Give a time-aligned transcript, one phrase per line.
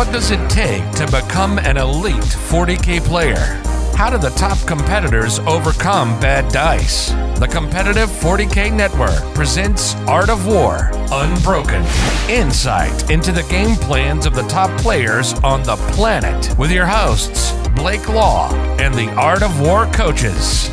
[0.00, 3.60] What does it take to become an elite 40k player?
[3.94, 7.10] How do the top competitors overcome bad dice?
[7.38, 11.84] The Competitive 40k Network presents Art of War Unbroken.
[12.30, 17.52] Insight into the game plans of the top players on the planet with your hosts,
[17.76, 20.70] Blake Law and the Art of War coaches.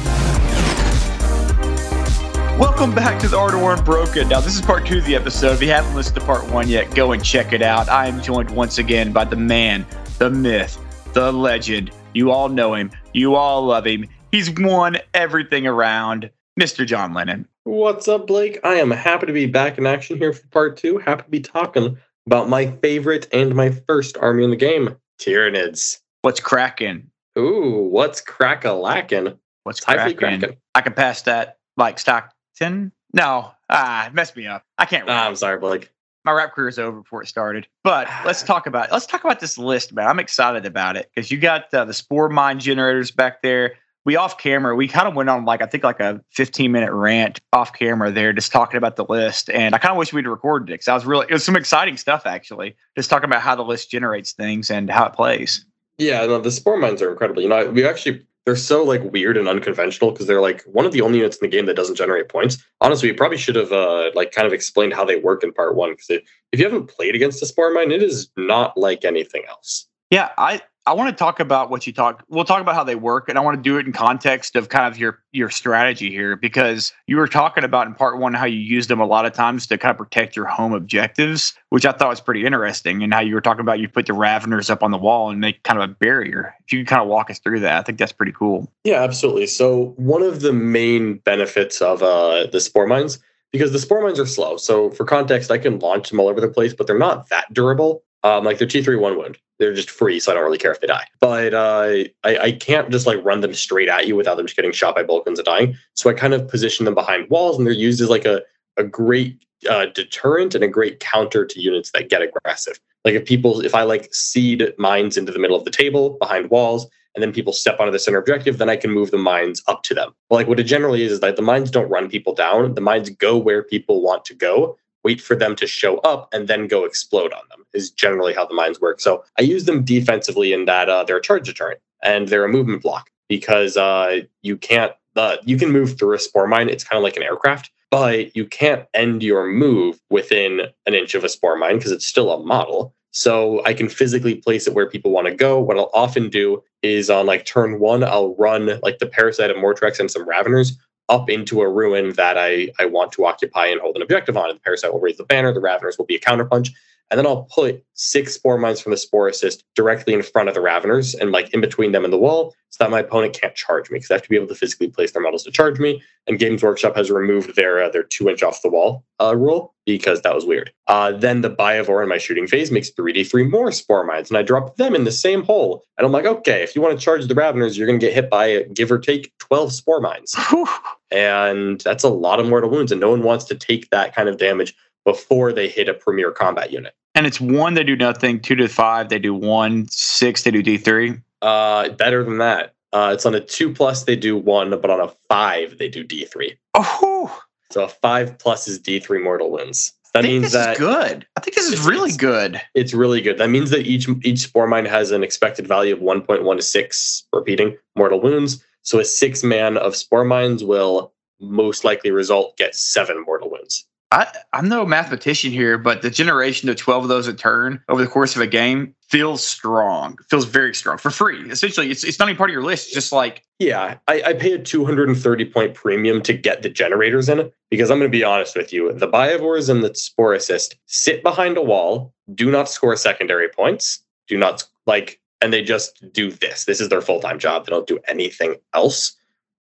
[2.57, 4.29] Welcome back to the Art of War Unbroken.
[4.29, 5.53] Now, this is part two of the episode.
[5.53, 7.87] If you haven't listened to part one yet, go and check it out.
[7.87, 9.85] I am joined once again by the man,
[10.17, 10.75] the myth,
[11.13, 11.91] the legend.
[12.15, 12.89] You all know him.
[13.13, 14.05] You all love him.
[14.31, 16.83] He's won everything around, Mr.
[16.83, 17.47] John Lennon.
[17.65, 18.59] What's up, Blake?
[18.63, 20.97] I am happy to be back in action here for part two.
[20.97, 21.95] Happy to be talking
[22.25, 25.99] about my favorite and my first army in the game, Tyranids.
[26.23, 27.11] What's cracking?
[27.37, 29.37] Ooh, what's crack a lacking?
[29.61, 30.57] What's cracking?
[30.73, 32.91] I can pass that like stock 10?
[33.13, 33.51] No.
[33.69, 34.63] Ah, messed me up.
[34.77, 35.91] I can't ah, I'm sorry, Blake.
[36.25, 37.67] My rap career is over before it started.
[37.83, 40.07] But let's talk about let's talk about this list, man.
[40.07, 43.75] I'm excited about it because you got uh, the spore mine generators back there.
[44.05, 46.93] We off camera, we kind of went on like I think like a 15 minute
[46.93, 49.49] rant off camera there, just talking about the list.
[49.49, 51.57] And I kind of wish we'd recorded it because I was really it was some
[51.57, 55.65] exciting stuff actually, just talking about how the list generates things and how it plays.
[55.97, 57.41] Yeah, no, the spore mines are incredible.
[57.41, 60.93] You know, we actually they're so like weird and unconventional because they're like one of
[60.93, 62.63] the only units in the game that doesn't generate points.
[62.79, 65.75] Honestly, we probably should have uh, like kind of explained how they work in part
[65.75, 66.21] one because
[66.53, 69.89] if you haven't played against a spore mine, it is not like anything else.
[70.11, 72.23] Yeah, I I want to talk about what you talk.
[72.29, 74.69] We'll talk about how they work, and I want to do it in context of
[74.69, 78.45] kind of your your strategy here because you were talking about in part one how
[78.45, 81.85] you use them a lot of times to kind of protect your home objectives, which
[81.85, 83.03] I thought was pretty interesting.
[83.03, 85.41] And how you were talking about you put the Raveners up on the wall and
[85.41, 86.55] make kind of a barrier.
[86.65, 88.71] If you could kind of walk us through that, I think that's pretty cool.
[88.85, 89.47] Yeah, absolutely.
[89.47, 93.19] So one of the main benefits of uh, the spore mines
[93.51, 94.55] because the spore mines are slow.
[94.55, 97.53] So for context, I can launch them all over the place, but they're not that
[97.53, 98.03] durable.
[98.23, 99.37] Um, like they're T3 one wound.
[99.59, 101.05] They're just free, so I don't really care if they die.
[101.19, 104.55] But uh, I, I can't just like run them straight at you without them just
[104.55, 105.75] getting shot by Vulcans and dying.
[105.95, 108.41] So I kind of position them behind walls, and they're used as like a,
[108.77, 112.79] a great uh, deterrent and a great counter to units that get aggressive.
[113.03, 116.49] Like if people, if I like seed mines into the middle of the table behind
[116.49, 119.63] walls, and then people step onto the center objective, then I can move the mines
[119.67, 120.13] up to them.
[120.29, 122.75] But like what it generally is is that the mines don't run people down.
[122.75, 126.49] The mines go where people want to go wait for them to show up and
[126.49, 128.99] then go explode on them is generally how the mines work.
[128.99, 132.49] So I use them defensively in that uh, they're a charge deterrent and they're a
[132.49, 136.67] movement block because uh, you can't uh, you can move through a spore mine.
[136.67, 141.15] It's kind of like an aircraft, but you can't end your move within an inch
[141.15, 142.93] of a spore mine because it's still a model.
[143.11, 145.57] So I can physically place it where people want to go.
[145.57, 149.57] What I'll often do is on like turn one, I'll run like the parasite of
[149.57, 150.73] Mortrex and some Raveners
[151.09, 154.49] up into a ruin that I, I want to occupy and hold an objective on.
[154.49, 156.71] And the parasite will raise the banner, the Raveners will be a counterpunch.
[157.09, 160.61] And then I'll put six spore mines from the Sporocyst directly in front of the
[160.61, 163.89] Raveners and like in between them and the wall so that my opponent can't charge
[163.89, 166.01] me because they have to be able to physically place their models to charge me.
[166.27, 169.73] And Games Workshop has removed their uh, their two inch off the wall uh, rule
[169.85, 170.71] because that was weird.
[170.87, 174.41] Uh, then the Biovore in my shooting phase makes 3d3 more spore mines and I
[174.41, 175.83] drop them in the same hole.
[175.97, 178.13] And I'm like, okay, if you want to charge the Raveners, you're going to get
[178.13, 180.35] hit by give or take 12 spore mines.
[181.11, 182.91] and that's a lot of mortal wounds.
[182.91, 184.75] And no one wants to take that kind of damage
[185.07, 186.93] before they hit a premier combat unit.
[187.15, 188.41] And it's one, they do nothing.
[188.41, 189.87] Two to five, they do one.
[189.87, 191.23] Six, they do D3.
[191.41, 192.73] Uh, better than that.
[192.91, 196.03] Uh, it's on a two plus, they do one, but on a five, they do
[196.03, 196.57] D3.
[196.73, 197.41] Oh,
[197.71, 199.93] so a five plus is D3 mortal wounds.
[200.13, 201.25] That means that good.
[201.37, 202.61] I think this is really good.
[202.75, 203.37] It's really good.
[203.37, 207.23] That means that each each spore mine has an expected value of 1.1 to 6,
[207.31, 208.61] repeating mortal wounds.
[208.81, 213.85] So a six man of spore mines will most likely result get seven mortal wounds.
[214.11, 218.01] I, I'm no mathematician here, but the generation of 12 of those a turn over
[218.01, 220.17] the course of a game feels strong.
[220.29, 221.49] Feels very strong for free.
[221.49, 222.93] Essentially, it's, it's not even part of your list.
[222.93, 227.39] Just like yeah, I, I pay a 230 point premium to get the generators in
[227.39, 228.93] it because I'm going to be honest with you.
[228.93, 234.37] The Biovores and the Sporocyst sit behind a wall, do not score secondary points, do
[234.37, 236.65] not like, and they just do this.
[236.65, 237.65] This is their full time job.
[237.65, 239.15] They don't do anything else.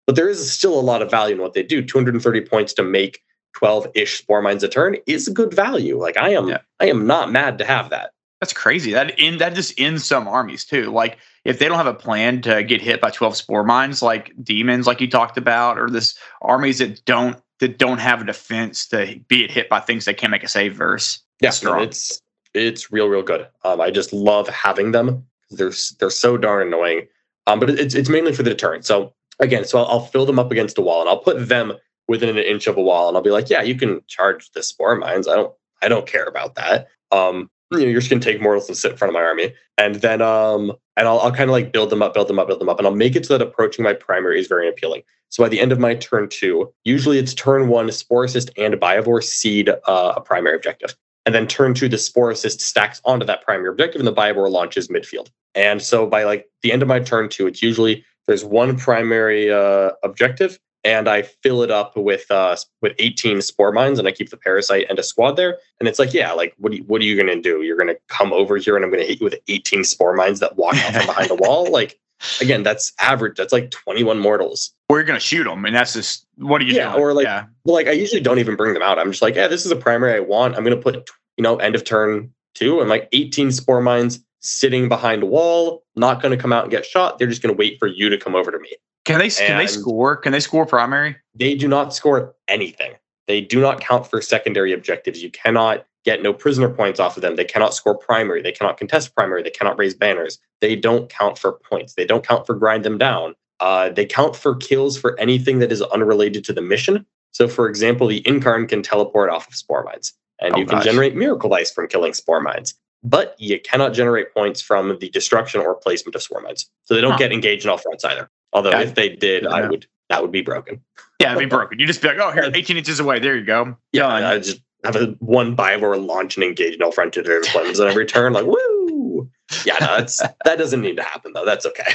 [0.07, 1.83] But there is still a lot of value in what they do.
[1.83, 3.21] 230 points to make
[3.57, 5.99] 12-ish spore mines a turn is good value.
[5.99, 6.59] Like I am yeah.
[6.79, 8.13] I am not mad to have that.
[8.41, 8.93] That's crazy.
[8.93, 10.91] That in that just ends some armies too.
[10.91, 14.33] Like if they don't have a plan to get hit by 12 spore mines like
[14.43, 18.87] demons like you talked about or this armies that don't that don't have a defense
[18.89, 21.21] to be hit by things they can't make a save verse.
[21.41, 22.21] Yeah, it's
[22.55, 23.47] it's real real good.
[23.65, 25.27] Um, I just love having them.
[25.51, 27.07] They're they're so darn annoying.
[27.47, 28.85] Um, but it's it's mainly for the deterrent.
[28.87, 31.75] So again, so I'll, I'll fill them up against a wall and I'll put them
[32.11, 34.65] within an inch of a wall and I'll be like, yeah, you can charge the
[34.65, 35.29] spore mines.
[35.29, 36.89] I don't I don't care about that.
[37.13, 39.55] Um, you know, you're just gonna take mortals and sit in front of my army,
[39.79, 42.49] and then um, and I'll, I'll kind of like build them up, build them up,
[42.49, 45.03] build them up, and I'll make it so that approaching my primary is very appealing.
[45.29, 49.23] So by the end of my turn two, usually it's turn one, Sporocyst and Biovore
[49.23, 50.97] seed uh, a primary objective.
[51.27, 54.89] And then turn two, the Sporocyst stacks onto that primary objective and the Biovore launches
[54.89, 55.29] midfield.
[55.55, 59.53] And so by like the end of my turn two, it's usually there's one primary
[59.53, 64.13] uh, objective and I fill it up with uh with 18 spore mines and I
[64.13, 65.59] keep the parasite and a squad there.
[65.79, 67.63] And it's like, yeah, like what are you, what are you gonna do?
[67.63, 70.57] You're gonna come over here and I'm gonna hit you with 18 spore mines that
[70.57, 71.71] walk out from behind the wall?
[71.71, 71.99] Like
[72.43, 73.37] again, that's average.
[73.39, 74.73] That's like 21 mortals.
[74.91, 77.03] Or you're gonna shoot them, and that's just what are you Yeah, doing?
[77.03, 77.45] or like- yeah.
[77.65, 78.99] Well, like I usually don't even bring them out.
[78.99, 80.55] I'm just like, yeah, this is a primary I want.
[80.57, 84.89] I'm gonna put, you know, end of turn two and like 18 spore mines sitting
[84.89, 87.19] behind a wall, not gonna come out and get shot.
[87.19, 88.75] They're just gonna wait for you to come over to me.
[89.05, 90.17] Can they can they score?
[90.17, 91.17] Can they score primary?
[91.35, 92.93] They do not score anything.
[93.27, 95.23] They do not count for secondary objectives.
[95.23, 97.37] You cannot get no prisoner points off of them.
[97.37, 98.43] They cannot score primary.
[98.43, 99.43] They cannot contest primary.
[99.43, 100.39] They cannot raise banners.
[100.61, 101.95] They don't count for points.
[101.95, 103.35] They don't count for grind them down.
[103.61, 107.05] Uh, they count for kills for anything that is unrelated to the mission.
[107.33, 110.77] So, for example, the Incarn can teleport off of spore mines, and Oh, you can
[110.79, 110.85] nice.
[110.87, 112.75] generate miracle dice from killing spore mines.
[113.03, 116.69] But you cannot generate points from the destruction or placement of spore mines.
[116.85, 117.19] So they don't Huh.
[117.19, 118.29] get engaged in all fronts either.
[118.53, 118.81] Although Yeah.
[118.83, 119.69] if they did, I Yeah.
[119.69, 120.81] would that would be broken.
[121.21, 121.79] Yeah, it'd be broken.
[121.79, 123.21] You just be like, oh, here, 18 inches away.
[123.21, 123.77] There you go.
[123.93, 124.25] Yeah, Done.
[124.25, 128.33] I just have a one Biovore launch and engage no frontier deployments on every turn.
[128.33, 129.31] Like, woo!
[129.65, 131.45] Yeah, no, that's that doesn't need to happen though.
[131.45, 131.95] That's okay.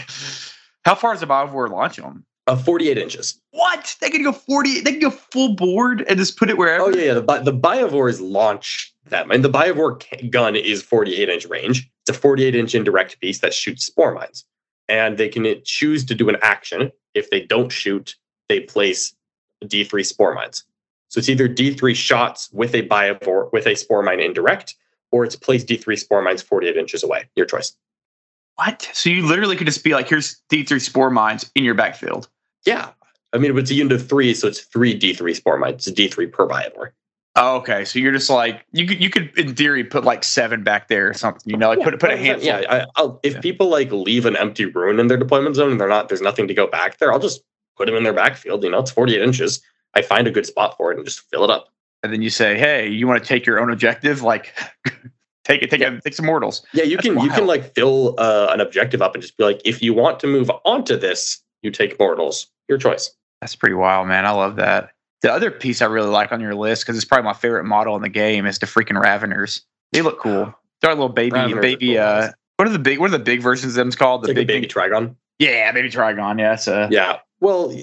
[0.86, 2.26] How far is the Biovore launch them?
[2.48, 3.42] Uh, 48 inches.
[3.52, 3.96] What?
[4.02, 4.82] They can go 40.
[4.82, 6.84] They can go full board and just put it wherever.
[6.86, 7.14] Oh yeah, yeah.
[7.16, 11.90] The, the Biovores launch them, and the Biovore gun is 48 inch range.
[12.08, 14.46] It's a 48 inch indirect piece that shoots spore mines,
[14.90, 16.92] and they can choose to do an action.
[17.14, 18.16] If they don't shoot,
[18.50, 19.16] they place
[19.64, 20.64] D3 spore mines.
[21.10, 24.76] So it's either D3 shots with a Biovore with a spore mine indirect,
[25.12, 27.30] or it's place D3 spore mines 48 inches away.
[27.36, 27.76] Your choice.
[28.56, 28.90] What?
[28.94, 32.30] So you literally could just be like, here's D3 spore mines in your backfield.
[32.66, 32.90] Yeah.
[33.34, 35.88] I mean, it's a unit of three, so it's three D3 spore mines.
[35.88, 36.92] It's D3 per Biovore.
[37.38, 37.84] Oh, okay.
[37.84, 41.10] So you're just like you could you could in theory put like seven back there
[41.10, 41.42] or something.
[41.52, 42.18] You know, like put put a 100%.
[42.20, 42.46] handful.
[42.48, 43.42] Yeah, I, I'll, if Yeah.
[43.42, 46.48] people like leave an empty ruin in their deployment zone and they're not, there's nothing
[46.48, 47.12] to go back there.
[47.12, 47.42] I'll just
[47.76, 48.64] put them in their backfield.
[48.64, 49.62] You know, it's 48 inches.
[49.96, 51.68] I find a good spot for it and just fill it up.
[52.04, 54.22] And then you say, hey, you want to take your own objective?
[54.22, 54.54] Like,
[55.44, 55.94] take it, take Yeah.
[55.94, 56.66] it, take some mortals.
[56.74, 59.44] Yeah, you That's can you can like fill uh, an objective up and just be
[59.44, 62.48] like, if you want to move onto this, you take mortals.
[62.70, 63.12] Your choice.
[63.42, 64.26] That's pretty wild, man.
[64.26, 64.92] I love that.
[65.26, 67.96] The other piece I really like on your list because it's probably my favorite model
[67.96, 69.62] in the game is the freaking Raveners.
[69.92, 70.54] They look cool.
[70.82, 71.94] They're a little baby, Raveners baby.
[71.94, 73.00] cool, uh, what are the big?
[73.00, 74.22] What are the big versions of them called?
[74.22, 75.16] The like big, baby Trygon.
[75.40, 76.38] yeah, baby Trygon.
[76.38, 77.22] Yeah, it's a, Yeah.
[77.40, 77.76] Well,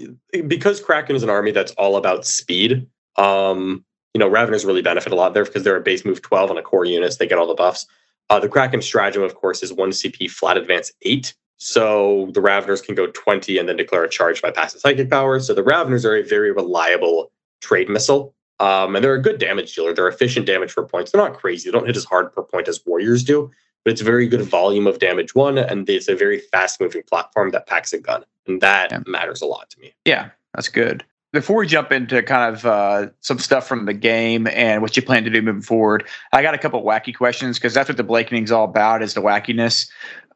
[0.46, 2.86] because Kraken is an army that's all about speed,
[3.16, 3.84] um,
[4.14, 6.58] you know, Raveners really benefit a lot there because they're a base move 12 on
[6.58, 7.16] a core units.
[7.16, 7.86] They get all the buffs.
[8.30, 11.34] Uh, the Kraken stratagem, of course, is one CP flat advance eight.
[11.64, 15.38] So the Raveners can go 20 and then declare a charge by passive psychic power.
[15.38, 17.30] So the Raveners are a very reliable
[17.60, 18.34] trade missile.
[18.58, 19.94] Um, and they're a good damage dealer.
[19.94, 21.12] They're efficient damage per points.
[21.12, 21.70] They're not crazy.
[21.70, 23.48] They don't hit as hard per point as Warriors do,
[23.84, 25.56] but it's a very good volume of damage one.
[25.56, 28.24] And it's a very fast moving platform that packs a gun.
[28.48, 28.98] And that Yeah.
[29.06, 29.94] matters a lot to me.
[30.04, 31.04] yeah, that's good.
[31.32, 35.02] Before we jump into kind of uh, some stuff from the game and what you
[35.02, 38.02] plan to do moving forward, I got a couple wacky questions because that's what the
[38.02, 39.88] Blakening's all about is the wackiness.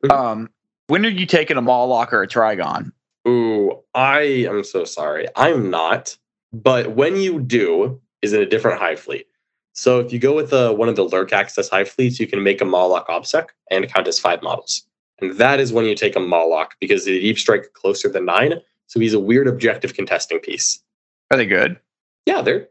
[0.05, 0.11] Mhm.
[0.13, 0.51] Um,
[0.89, 2.93] when are you taking a Mawloc or a Trygon?
[3.27, 5.27] Ooh, I am so sorry.
[5.37, 6.17] I'm not.
[6.53, 9.27] But when you do, is in a different hive fleet.
[9.73, 12.43] So if you go with uh, one of the Lurk Access hive fleets, you can
[12.43, 14.83] make a Mawloc Obsec and count as five models.
[15.21, 18.55] And that is when you take a Mawloc because the deep strike closer than nine.
[18.87, 20.83] So he's a weird objective contesting piece.
[21.31, 21.79] Are they good?
[22.25, 22.69] Yeah, they're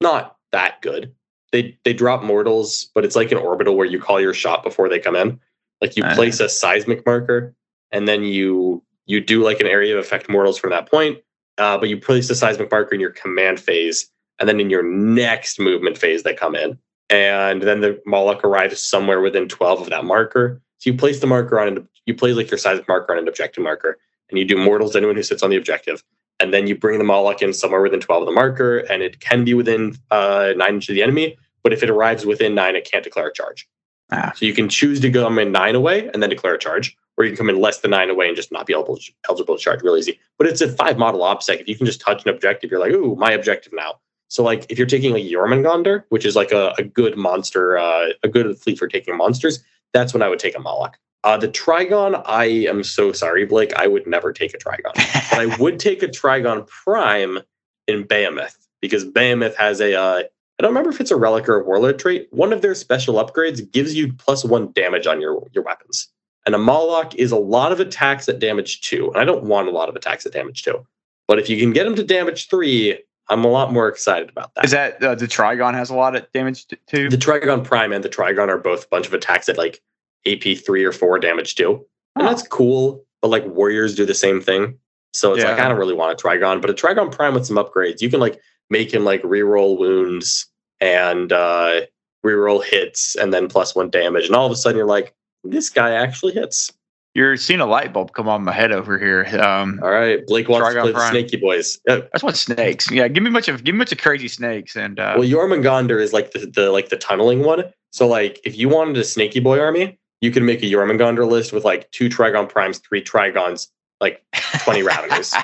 [0.00, 1.14] not that good.
[1.52, 4.88] They they drop mortals, but it's like an orbital where you call your shot before
[4.88, 5.38] they come in.
[5.82, 7.54] Like you place a seismic marker,
[7.90, 11.18] and then you you do like an area of effect mortals from that point.
[11.58, 14.08] Uh, but you place the seismic marker in your command phase,
[14.38, 16.78] and then in your next movement phase they come in,
[17.10, 20.62] and then the Mawloc arrives somewhere within twelve of that marker.
[20.78, 23.28] So you place the marker on an you place like your seismic marker on an
[23.28, 23.98] objective marker,
[24.30, 26.02] and you do mortals to anyone who sits on the objective
[26.42, 29.20] and then you bring the Mawloc in somewhere within 12 of the marker, and it
[29.20, 31.38] can be within uh, nine inches of the enemy.
[31.62, 33.68] But if it arrives within nine, it can't declare a charge.
[34.12, 34.32] Ah.
[34.36, 37.24] So you can choose to come in nine away and then declare a charge, or
[37.24, 39.62] you can come in less than nine away and just not be eligible, eligible to
[39.62, 39.82] charge.
[39.82, 40.20] Real easy.
[40.38, 41.60] But it's a five model OPSEC.
[41.60, 44.00] If you can just touch an objective, you're like, ooh, my objective now.
[44.28, 48.08] So like if you're taking like Jormungandr, which is like a, a good monster, uh,
[48.22, 50.94] a good fleet for taking monsters, that's when I would take a Mawloc.
[51.24, 53.72] Uh, the Trygon, I am so sorry, Blake.
[53.74, 57.38] I would never take a Trygon but I would take a Trygon Prime
[57.86, 60.22] in Behemoth because Behemoth has a uh,
[60.62, 62.28] I don't remember if it's a relic or a warlord trait.
[62.30, 66.06] One of their special upgrades gives you plus one damage on your, your weapons.
[66.46, 69.10] And a Mawloc is a lot of attacks at damage two.
[69.10, 70.86] And I don't want a lot of attacks at damage two.
[71.26, 72.96] But if you can get them to damage three,
[73.28, 74.64] I'm a lot more excited about that.
[74.64, 77.08] Is that uh, the Trygon has a lot of damage t- too?
[77.08, 79.82] The Trygon Prime and the Trygon are both a bunch of attacks at like
[80.26, 81.84] AP three or four damage too.
[82.14, 83.04] And that's cool.
[83.20, 84.78] But like warriors do the same thing.
[85.12, 87.56] So it's like I don't really want a Trygon, but a Trygon Prime with some
[87.56, 88.40] upgrades, you can like
[88.70, 90.46] make him like reroll wounds
[90.82, 91.80] and uh
[92.26, 94.26] reroll hits and then plus one damage.
[94.26, 96.70] And all of a sudden you're like, this guy actually hits.
[97.14, 99.26] You're seeing a light bulb come on my head over here.
[99.38, 100.26] Um, All right.
[100.26, 101.14] Blake wants Trygon to play Prime.
[101.14, 101.78] the Snaky Boys.
[101.88, 102.90] I just want snakes.
[102.90, 105.14] Yeah, give me a bunch of give me a bunch of crazy snakes and uh,
[105.18, 107.64] Well, Jormungandr is like the, the like the tunneling one.
[107.90, 111.52] So like if you wanted a Snaky Boy army, you could make a Jormungandr list
[111.52, 113.68] with like two Trygon Primes, three Trygons,
[114.00, 114.24] like
[114.64, 115.34] 20 Raveners,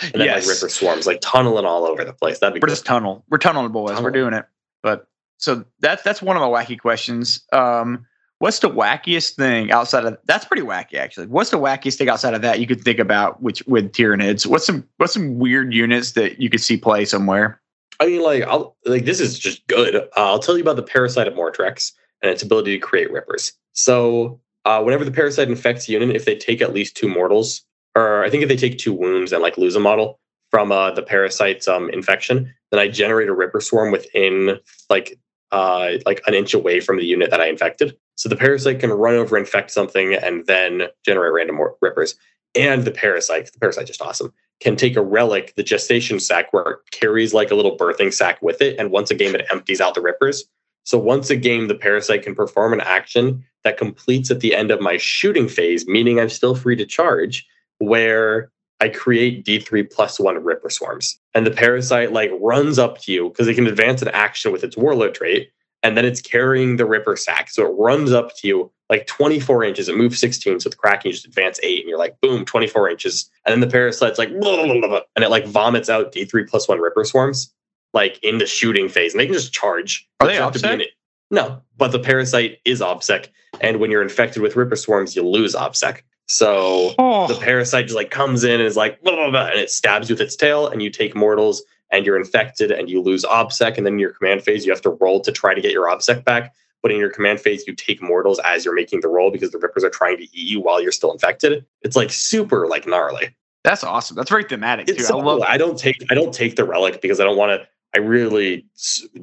[0.00, 0.46] and then yes.
[0.46, 2.38] like Ripper Swarms, like tunneling all over the place.
[2.38, 3.24] That'd be We're just tunnel.
[3.30, 4.00] We're tunneling boys.
[4.00, 4.44] We're doing it.
[4.82, 5.06] But
[5.38, 7.42] so that's that's one of my wacky questions.
[7.52, 8.06] Um,
[8.38, 11.26] what's the wackiest thing outside of that's pretty wacky actually.
[11.26, 14.46] What's the wackiest thing outside of that you could think about which with Tyranids?
[14.46, 17.60] What's some what's some weird units that you could see play somewhere?
[18.00, 19.94] I mean, like, I'll like this is just good.
[19.94, 23.52] Uh, I'll tell you about the parasite of Mortrex and its ability to create rippers.
[23.72, 27.62] So, uh, whenever the parasite infects a unit, if they take at least two mortals,
[27.94, 30.18] or I think if they take two wounds and like lose a model
[30.50, 35.18] from uh, the parasite's um, infection, then I generate a ripper swarm within like
[35.52, 37.96] uh, like an inch away from the unit that I infected.
[38.16, 42.14] So the parasite can run over, infect something, and then generate random rippers.
[42.54, 46.64] And the parasite, the parasite just awesome can take a relic, the gestation sac, where
[46.64, 48.78] it carries like a little birthing sac with it.
[48.78, 50.44] And once a game, it empties out the rippers.
[50.84, 54.70] So once a game, the parasite can perform an action that completes at the end
[54.70, 57.46] of my shooting phase, meaning I'm still free to charge,
[57.78, 61.18] where I create D3 plus one ripper swarms.
[61.34, 64.64] And the parasite like runs up to you because it can advance an action with
[64.64, 65.50] its warlord trait.
[65.82, 67.50] And then it's carrying the ripper sack.
[67.50, 69.88] So it runs up to you like 24 inches.
[69.88, 70.60] It moves 16.
[70.60, 73.30] So with Kraken, you just advance eight and you're like, boom, 24 inches.
[73.46, 76.48] And then the parasite's like, blah, blah, blah, blah, and it like vomits out D3
[76.48, 77.52] plus one ripper swarms
[77.92, 79.12] like in the shooting phase.
[79.12, 80.08] And they can just charge.
[80.20, 80.82] Are they have to be in OBSEC?
[80.82, 80.90] it.
[81.30, 83.28] No, but the parasite is OBSEC.
[83.60, 86.02] And when you're infected with ripper swarms, you lose OBSEC.
[86.30, 89.58] So Oh, the parasite just like comes in and is like blah, blah, blah, and
[89.58, 93.02] it stabs you with its tail and you take mortals and you're infected and you
[93.02, 95.60] lose obsec and then in your command phase you have to roll to try to
[95.60, 99.00] get your obsec back but in your command phase you take mortals as you're making
[99.00, 101.96] the roll because the rippers are trying to eat you while you're still infected it's
[101.96, 104.16] like super like gnarly that's awesome.
[104.16, 105.00] That's very thematic too.
[105.00, 105.46] so I love cool.
[105.48, 108.64] i don't take i don't take the relic because i don't want to i really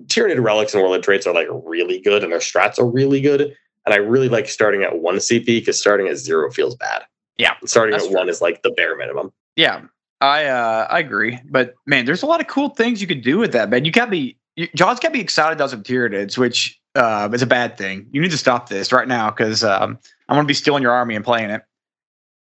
[0.07, 3.55] tyranid relics and warlord traits are like really good and their strats are really good
[3.87, 7.03] and i really like starting at one cp because starting at zero feels bad
[7.39, 8.13] Yeah, and starting at true.
[8.13, 9.81] one is like the bare minimum Yeah,
[10.21, 11.39] I uh, I agree.
[11.49, 13.85] But man, there's a lot of cool things you could do with that, man.
[13.85, 17.45] You got me, you, John's got me excited about some Tyranids, which uh, is a
[17.47, 18.07] bad thing.
[18.11, 21.15] You need to stop this right now because um, I'm gonna be stealing your army
[21.15, 21.61] and playing it.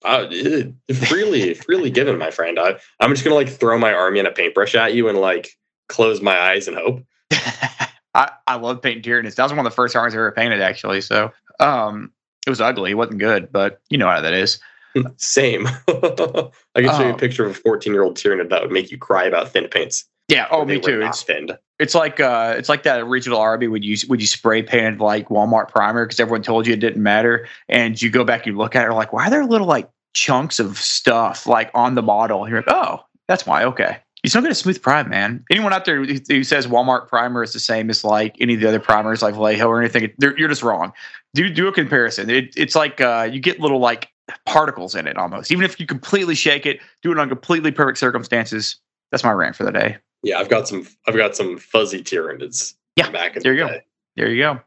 [0.05, 0.75] Uh, it-
[1.07, 2.59] freely, freely given, my friend.
[2.59, 5.49] I, I'm just gonna like throw my army and a paintbrush at you and like
[5.89, 7.05] close my eyes and hope.
[8.15, 9.37] I, I love painting Tyranids.
[9.37, 11.01] That was one of the first armies I ever painted, actually.
[11.01, 12.13] So um,
[12.47, 12.91] it was ugly.
[12.91, 14.59] It wasn't good, but you know how that is.
[15.17, 15.67] Same.
[15.89, 18.91] I can show you a picture of a 14 year old Tyranid that would make
[18.91, 20.05] you cry about thin paints.
[20.29, 20.47] Yeah.
[20.51, 21.03] Oh, me too.
[21.03, 21.57] It's thinned.
[21.79, 25.29] it's like uh, it's like that original army would you would you spray painted like
[25.29, 28.59] Walmart primer because everyone told you it didn't matter, and you go back and you
[28.59, 31.95] look at it, you're like, why are there little like chunks of stuff like on
[31.97, 32.45] the model?
[32.45, 33.65] And you're like, oh, that's why.
[33.65, 33.99] Okay.
[34.23, 35.45] You still get a smooth prime, man.
[35.51, 38.69] Anyone out there who says Walmart primer is the same as like any of the
[38.69, 40.93] other primers, like Vallejo or anything, you're just wrong.
[41.35, 42.31] Do do a comparison.
[42.31, 44.11] It, it's like uh, you get little like
[44.47, 45.51] particles in it almost.
[45.51, 48.77] Even if you completely shake it, do it on completely perfect circumstances.
[49.11, 49.97] That's my rant for the day.
[50.23, 50.87] Yeah, I've got some.
[51.09, 52.75] I've got some fuzzy Tyranids.
[52.95, 53.73] Yeah, back in there the you go.
[53.73, 53.83] day.
[54.17, 54.61] There you go.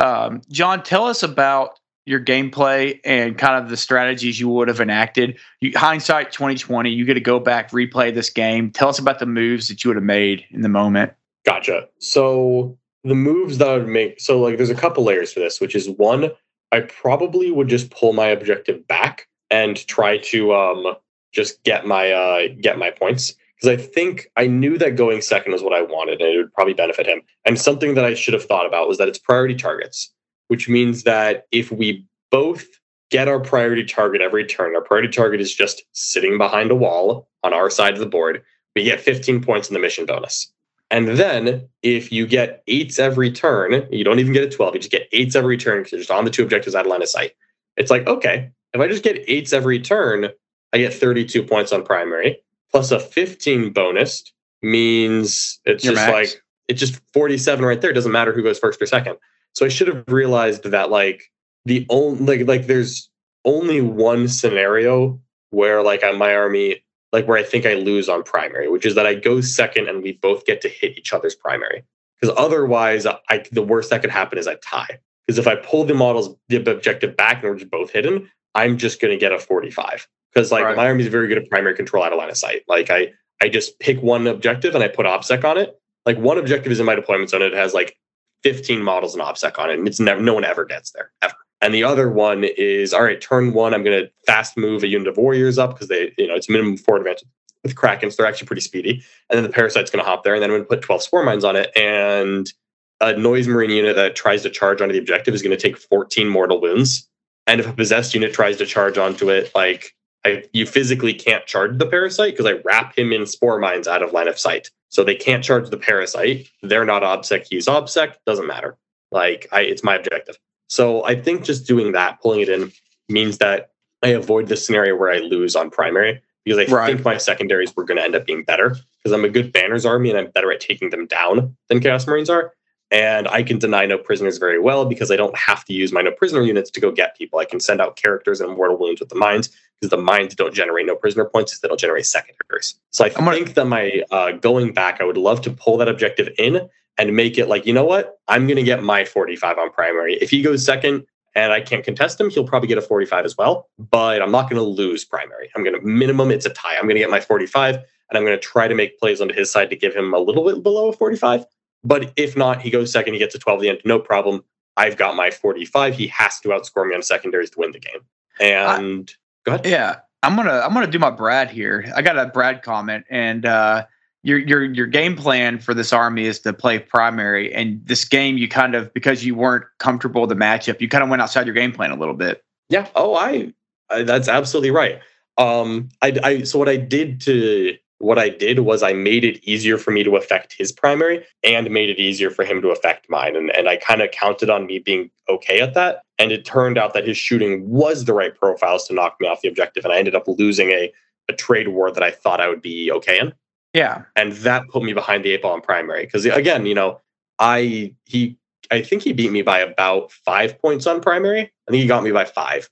[0.00, 4.80] Um, John, tell us about your gameplay and kind of the strategies you would have
[4.80, 5.38] enacted.
[5.60, 8.70] You, hindsight 2020, you get to go back, replay this game.
[8.70, 11.12] Tell us about the moves that you would have made in the moment.
[11.46, 11.88] Gotcha.
[11.98, 14.20] So the moves that I would make.
[14.20, 16.30] So like, there's a couple layers for this, which is one,
[16.72, 20.94] I probably would just pull my objective back and try to um
[21.32, 25.52] just get my uh get my points because I think I knew that going second
[25.52, 27.22] was what I wanted and it would probably benefit him.
[27.44, 30.12] And something that I should have thought about was that it's priority targets,
[30.54, 32.64] which means that if we both
[33.10, 37.28] get our priority target every turn, our priority target is just sitting behind a wall
[37.42, 38.40] on our side of the board,
[38.76, 40.52] we get 15 points in the mission bonus.
[40.92, 44.80] And then if you get eights every turn, you don't even get a 12, you
[44.80, 47.02] just get eights every turn because you're just on the two objectives out of line
[47.02, 47.32] of sight.
[47.76, 50.28] It's like, okay, if I just get eights every turn,
[50.72, 54.22] I get 32 points on primary, plus a 15 bonus
[54.62, 56.12] means it's Your just max.
[56.12, 57.90] like it's just 47 right there.
[57.90, 59.16] It doesn't matter who goes first or second.
[59.54, 61.30] So I should have realized that like
[61.64, 63.08] the only like like there's
[63.44, 65.20] only one scenario
[65.50, 66.84] where like on my army
[67.14, 70.02] like where I think I lose on primary, which is that I go second and
[70.02, 71.84] we both get to hit each other's primary.
[72.20, 74.98] Because otherwise, I the worst that could happen is I tie.
[75.26, 78.76] Because if I pull the models the objective back and we're just both hidden, I'm
[78.76, 80.08] just going to get a 45.
[80.32, 80.76] Because like right.
[80.76, 82.62] my army is very good at primary control out of line of sight.
[82.68, 85.80] Like I I just pick one objective and I put OBSEC on it.
[86.04, 87.42] Like one objective is in my deployment zone.
[87.42, 87.96] It has like
[88.44, 91.34] 15 models and OBSEC on it, and it's never no one ever gets there ever.
[91.60, 94.86] And the other one is all right, turn one, I'm going to fast move a
[94.86, 97.26] unit of warriors up because they, you know, it's minimum four advantage
[97.62, 98.16] with Krakens.
[98.16, 99.02] They're actually pretty speedy.
[99.30, 101.02] And then the parasite's going to hop there, and then I'm going to put 12
[101.02, 101.70] spore mines on it.
[101.74, 102.52] And
[103.00, 105.78] a noise marine unit that tries to charge onto the objective is going to take
[105.78, 107.08] 14 mortal wounds.
[107.46, 111.46] And if a possessed unit tries to charge onto it, like I, you physically can't
[111.46, 114.70] charge the parasite because I wrap him in spore mines out of line of sight.
[114.94, 116.48] So they can't charge the parasite.
[116.62, 117.48] They're not OBSEC.
[117.50, 118.14] He's OBSEC.
[118.26, 118.78] Doesn't matter.
[119.10, 120.38] Like I, it's my objective.
[120.68, 122.70] So I think just doing that, pulling it in,
[123.08, 123.72] means that
[124.04, 126.86] I avoid the scenario where I lose on primary because I right.
[126.86, 129.84] think my secondaries were going to end up being better because I'm a good banners
[129.84, 132.52] army and I'm better at taking them down than Chaos Marines are.
[132.94, 136.00] And I can deny no prisoners very well because I don't have to use my
[136.00, 137.40] no prisoner units to go get people.
[137.40, 140.54] I can send out characters and mortal wounds with the mines because the mines don't
[140.54, 142.76] generate no prisoner points, they don't generate secondaries.
[142.90, 143.54] So I I'm think gonna...
[143.54, 147.36] that my uh, going back, I would love to pull that objective in and make
[147.36, 148.20] it like, you know what?
[148.28, 150.14] I'm going to get my 45 on primary.
[150.14, 153.36] If he goes second and I can't contest him, he'll probably get a 45 as
[153.36, 153.68] well.
[153.76, 155.50] But I'm not going to lose primary.
[155.56, 156.76] I'm going to minimum it's a tie.
[156.76, 159.34] I'm going to get my 45 and I'm going to try to make plays onto
[159.34, 161.44] his side to give him a little bit below a 45.
[161.84, 164.44] But if not, he goes second, he gets a 12 at the end, no problem.
[164.76, 165.96] I've got my 45.
[165.96, 168.00] He has to outscore me on secondaries to win the game.
[168.40, 169.12] And
[169.46, 169.66] I, go ahead.
[169.66, 169.96] Yeah.
[170.22, 171.84] I'm gonna I'm gonna do my Brad here.
[171.94, 173.84] I got a Brad comment, and uh,
[174.24, 178.38] your your your game plan for this army is to play primary and this game
[178.38, 181.46] you kind of because you weren't comfortable with the matchup you kind of went outside
[181.46, 183.52] your game plan a little bit yeah oh i,
[183.90, 184.98] I that's absolutely right
[185.36, 189.42] um I, I so what i did to what i did was i made it
[189.44, 193.08] easier for me to affect his primary and made it easier for him to affect
[193.08, 196.44] mine and, and i kind of counted on me being okay at that and it
[196.44, 199.84] turned out that his shooting was the right profiles to knock me off the objective
[199.84, 200.92] and i ended up losing a
[201.28, 203.32] a trade war that i thought i would be okay in
[203.74, 204.04] yeah.
[204.14, 206.06] And that put me behind the eight ball in primary.
[206.06, 207.00] Because again, you know,
[207.40, 208.38] I he
[208.70, 211.40] I think he beat me by about five points on primary.
[211.40, 212.70] I think he got me by five.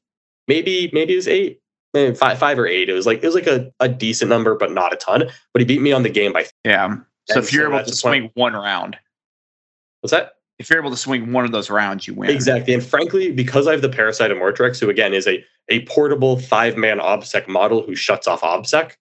[0.48, 1.60] Maybe, maybe it was eight.
[1.94, 2.88] Maybe five, five or eight.
[2.88, 5.24] It was like it was like a, a decent number, but not a ton.
[5.52, 6.96] But he beat me on the game by yeah.
[7.28, 8.96] So if you're so able to swing one round,
[10.00, 10.34] what's that?
[10.58, 12.30] If you're able to swing one of those rounds, you win.
[12.30, 12.72] Exactly.
[12.72, 16.38] And frankly, because I have the Parasite of Mortrex, who again is a a portable
[16.38, 18.92] five man OBSEC model who shuts off OBSEC,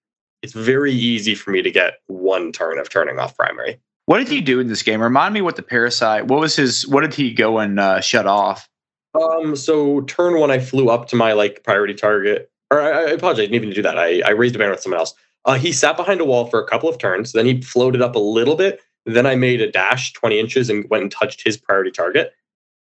[0.42, 3.80] it's very easy for me to get one turn of turning off primary.
[4.06, 5.02] What did he do in this game?
[5.02, 6.28] Remind me what the parasite.
[6.28, 6.88] What was his?
[6.88, 8.68] What did he go and uh, shut off?
[9.16, 9.56] Um.
[9.56, 12.51] So turn one, I flew up to my like priority target.
[12.72, 14.00] Or I, I apologize, I didn't even do that.
[14.00, 15.14] I, I raised a banner with someone else.
[15.46, 17.34] Uh, he sat behind a wall for a couple of turns.
[17.34, 18.80] Then he floated up a little bit.
[19.06, 22.34] Then I made a dash 20 inches and went and touched his priority target.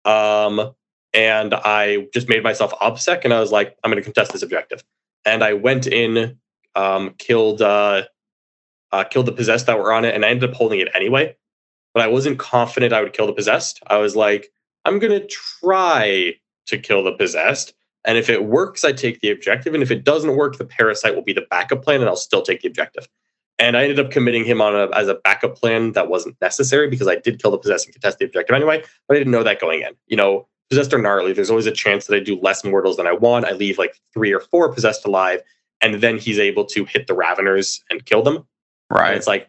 [0.05, 0.73] Um,
[1.13, 4.43] and I just made myself OBSEC and I was like, I'm going to contest this
[4.43, 4.83] objective.
[5.25, 6.37] And I went in
[6.75, 8.03] um, killed uh,
[8.91, 11.35] uh, killed the possessed that were on it, and I ended up holding it anyway.
[11.93, 13.81] But I wasn't confident I would kill the possessed.
[13.87, 14.51] I was like,
[14.85, 16.35] I'm gonna try
[16.67, 17.73] to kill the possessed,
[18.05, 21.15] and if it works, I take the objective, and if it doesn't work, the parasite
[21.15, 23.07] will be the backup plan, and I'll still take the objective.
[23.59, 26.89] And I ended up committing him on a, as a backup plan that wasn't necessary
[26.89, 28.83] because I did kill the possessed and contest the objective anyway.
[29.07, 29.93] But I didn't know that going in.
[30.07, 31.31] You know, possessed are gnarly.
[31.31, 33.45] There's always a chance that I do less mortals than I want.
[33.45, 35.41] I leave like three or four possessed alive,
[35.79, 38.47] and then he's able to hit the Raveners and kill them.
[38.89, 39.09] Right.
[39.09, 39.47] And it's like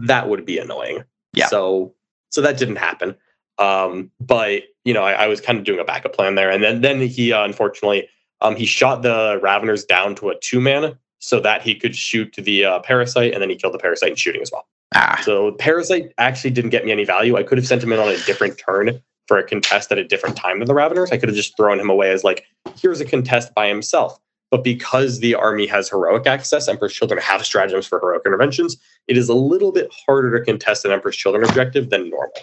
[0.00, 1.04] that would be annoying.
[1.32, 1.46] Yeah.
[1.46, 1.94] So
[2.30, 3.14] so that didn't happen.
[3.58, 6.62] Um, but you know, I, I, was kind of doing a backup plan there, and
[6.62, 8.08] then then he uh, unfortunately
[8.40, 12.34] um, he shot the Raveners down to a two man so that he could shoot
[12.36, 14.66] the uh, parasite, and then he killed the parasite in shooting as well.
[14.94, 15.20] Ah.
[15.24, 17.36] So parasite actually didn't get me any value.
[17.36, 20.04] I could have sent him in on a different turn for a contest at a
[20.04, 21.12] different time than the Raveners.
[21.12, 22.44] I could have just thrown him away as like,
[22.76, 24.18] here's a contest by himself.
[24.50, 28.76] But because the army has heroic access, Emperor's Children have stratagems for heroic interventions,
[29.08, 32.34] it is a little bit harder to contest an Emperor's Children objective than normal.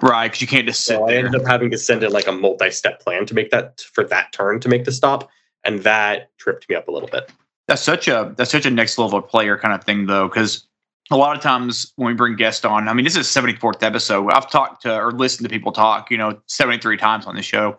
[0.00, 1.16] Right, because you can't just sit so there.
[1.16, 4.04] I ended up having to send in like a multi-step plan to make that for
[4.04, 5.28] that turn to make the stop,
[5.64, 7.30] and that tripped me up a little bit.
[7.68, 10.66] That's such a that's such a next level player kind of thing though, because
[11.10, 14.30] a lot of times when we bring guests on, I mean, this is 74th episode.
[14.32, 17.76] I've talked to or listened to people talk, you know, 73 times on the show.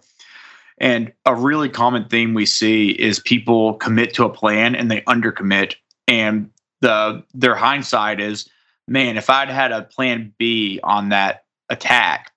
[0.77, 5.01] And a really common theme we see is people commit to a plan and they
[5.01, 5.75] undercommit.
[6.07, 8.47] And the their hindsight is
[8.87, 12.31] man, if I'd had a plan B on that attack,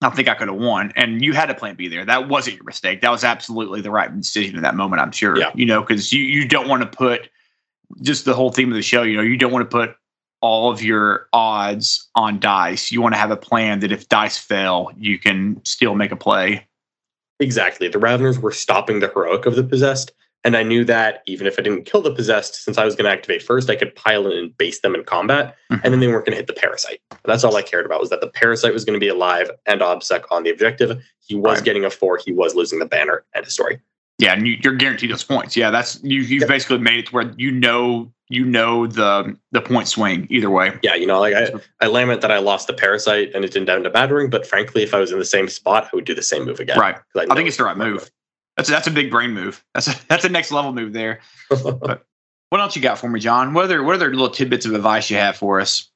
[0.00, 0.92] I think I could have won.
[0.96, 2.04] And you had a plan B there.
[2.04, 3.00] That wasn't your mistake.
[3.00, 5.36] That was absolutely the right decision in that moment, I'm sure.
[5.36, 5.50] Yeah.
[5.54, 7.28] You know, because you, you don't want to put
[8.02, 9.96] just the whole theme of the show, you know, you don't want to put
[10.40, 12.92] all of your odds on dice.
[12.92, 16.16] You want to have a plan that if dice fail, you can still make a
[16.16, 16.68] play.
[17.40, 17.88] Exactly.
[17.88, 20.12] The Raveners were stopping the heroic of the possessed.
[20.44, 23.04] And I knew that even if I didn't kill the possessed, since I was going
[23.06, 25.56] to activate first, I could pile in and base them in combat.
[25.70, 25.80] Mhm.
[25.82, 27.00] And then they weren't going to hit the parasite.
[27.24, 29.80] That's all I cared about was that the parasite was going to be alive and
[29.80, 31.02] OBSEC on the objective.
[31.26, 31.64] He was Right.
[31.64, 32.18] getting a four.
[32.24, 33.24] He was losing the banner.
[33.34, 33.80] End of story.
[34.20, 35.56] Yeah, and you, you're guaranteed those points.
[35.56, 36.20] Yeah, that's you.
[36.22, 36.48] You've Yep.
[36.48, 40.72] basically made it to where you know you know the the point swing either way.
[40.82, 43.68] Yeah, you know, like I, I lament that I lost the parasite and it didn't
[43.68, 46.14] end up battering, but frankly, if I was in the same spot, I would do
[46.14, 46.78] the same move again.
[46.78, 46.96] Right.
[47.16, 48.10] I know think it's the right move.
[48.58, 49.64] That's a, that's a big brain move.
[49.72, 51.20] That's a that's a next level move there.
[52.50, 53.52] What else you got for me, John?
[53.52, 55.90] What other what other little tidbits of advice you have for us?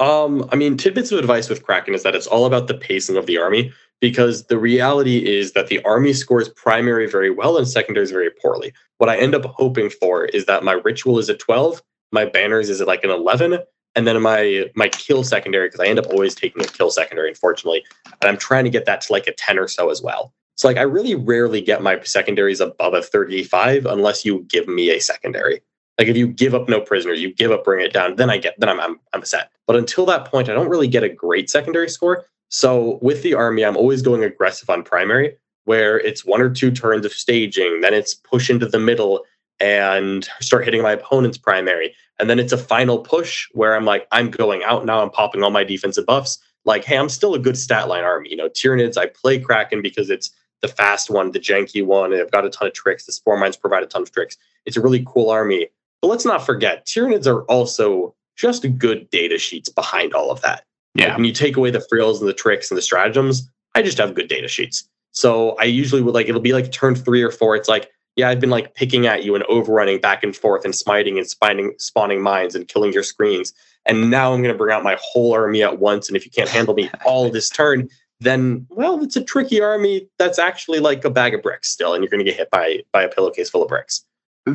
[0.00, 3.16] Um, I mean, tidbits of advice with Kraken is that it's all about the pacing
[3.16, 7.66] of the army because the reality is that the army scores primary very well and
[7.66, 8.72] secondaries very poorly.
[8.98, 12.68] What I end up hoping for is that my ritual is at 12, my banners
[12.68, 13.58] is at like an 11,
[13.94, 17.30] and then my my kill secondary because I end up always taking a kill secondary,
[17.30, 17.82] unfortunately,
[18.20, 20.34] and I'm trying to get that to like a 10 or so as well.
[20.56, 24.90] So like I really rarely get my secondaries above a 35 unless you give me
[24.90, 25.60] a secondary.
[25.98, 28.38] Like if you give up no prisoners, you give up bring it down, then I
[28.38, 29.50] get then I'm I'm, I'm set.
[29.66, 32.26] But until that point, I don't really get a great secondary score.
[32.48, 36.70] So with the army, I'm always going aggressive on primary, where it's one or two
[36.70, 39.24] turns of staging, then it's push into the middle
[39.60, 44.06] and start hitting my opponent's primary, and then it's a final push where I'm like
[44.12, 46.38] I'm going out now, I'm popping all my defensive buffs.
[46.64, 48.30] Like hey, I'm still a good stat line army.
[48.30, 50.30] You know, Tyranids, I play Kraken because it's
[50.64, 52.10] the fast one, the janky one.
[52.10, 53.04] and I've got a ton of tricks.
[53.04, 54.38] The Spore Mines provide a ton of tricks.
[54.64, 55.68] It's a really cool army.
[56.00, 60.64] But let's not forget, Tyranids are also just good data sheets behind all of that.
[60.96, 63.82] Like, Yeah, when you take away the frills and the tricks and the stratagems, I
[63.82, 64.88] just have good data sheets.
[65.12, 67.56] So I usually would like it'll be like turn three or four.
[67.56, 70.74] It's like, yeah, I've been like picking at you and overrunning back and forth and
[70.74, 73.52] smiting and spawning spawning mines and killing your screens.
[73.84, 76.08] And now I'm gonna bring out my whole army at once.
[76.08, 77.88] And if you can't handle me all this turn,
[78.20, 82.02] then well, it's a tricky army that's actually like a bag of bricks still, and
[82.02, 84.04] you're gonna get hit by by a pillowcase full of bricks.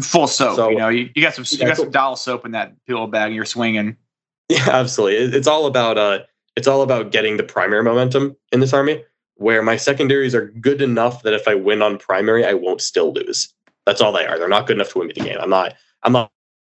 [0.02, 0.56] full soap.
[0.56, 3.08] So- you know, you, you got some you got some doll soap in that pillow
[3.08, 3.95] bag, and you're swinging.
[4.52, 5.17] Yeah, absolutely.
[5.17, 6.19] It- It's all about uh
[6.56, 9.04] it's all about getting the primary momentum in this army
[9.36, 13.13] where my secondaries are good enough that if I win on primary, I won't still
[13.13, 13.54] lose.
[13.86, 14.38] That's all they are.
[14.39, 15.38] They're not good enough to win me the game.
[15.39, 16.32] I'm not I'm not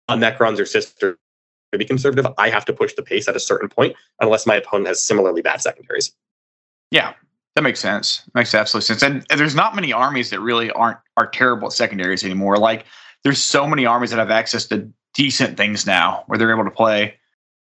[0.07, 1.17] on Necrons or Sister
[1.73, 2.25] to be conservative.
[2.37, 5.41] I have to push the pace at a certain point unless my opponent has similarly
[5.41, 6.13] bad secondaries.
[6.95, 7.11] Yeah,
[7.55, 8.23] that makes sense.
[8.35, 9.03] Makes absolute sense.
[9.03, 12.55] And, and there's not many armies that really aren't are terrible at secondaries anymore.
[12.55, 12.85] Like
[13.25, 16.71] there's so many armies that have access to decent things now where they're able to
[16.71, 17.15] play.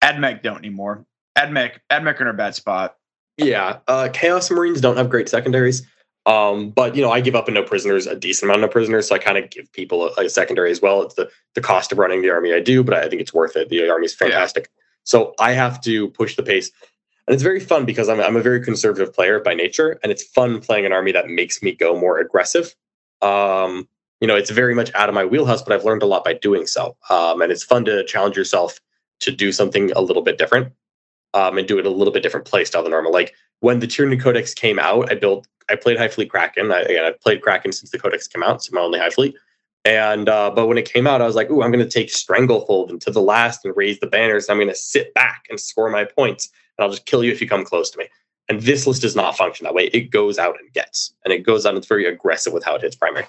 [0.04, 1.08] Admech don't anymore.
[1.36, 2.98] Admech Admech are in a bad spot.
[3.38, 5.82] Yeah, uh, Chaos Marines don't have great secondaries.
[6.28, 9.08] Um, but you know, I give up a no prisoners, a decent amount of no-prisoners,
[9.08, 11.02] so I kind of give people a, a secondary as well.
[11.02, 13.56] It's the the cost of running the army I do, but I think it's worth
[13.56, 13.70] it.
[13.70, 14.70] The army is fantastic.
[15.04, 16.70] So I have to push the pace.
[17.28, 20.24] And it's very fun because I'm I'm a very conservative player by nature, and it's
[20.24, 22.76] fun playing an army that makes me go more aggressive.
[23.22, 23.88] Um,
[24.22, 26.34] you know, it's very much out of my wheelhouse, but I've learned a lot by
[26.34, 26.96] doing so.
[27.10, 28.80] Um, and it's fun to challenge yourself
[29.20, 30.74] to do something a little bit different
[31.34, 33.12] um, and do it a little bit different play style than normal.
[33.12, 36.72] Like when the Tyranid Codex came out, I built, I played Hive Fleet Kraken.
[36.72, 39.36] I, again, I've played Kraken since the Codex came out, so my only Hive Fleet.
[39.84, 42.10] And uh, but when it came out, I was like, "Ooh, I'm going to take
[42.10, 44.50] Stranglehold into the last and raise the banners.
[44.50, 47.42] I'm going to sit back and score my points, and I'll just kill you if
[47.42, 48.06] you come close to me."
[48.48, 49.86] And this list does not function that way.
[49.88, 52.76] It goes out and gets, and it goes out and it's very aggressive with how
[52.76, 53.26] it hits primary.